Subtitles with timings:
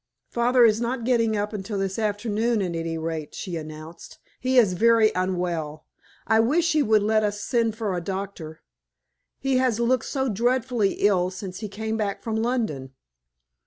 [0.31, 4.17] "Father is not getting up until this afternoon, at any rate," she announced.
[4.39, 5.85] "He is very unwell.
[6.25, 8.63] I wish he would let us send for a doctor.
[9.37, 12.95] He has looked so dreadfully ill since he came back from London."